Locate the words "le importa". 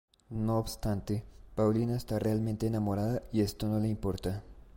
3.79-4.41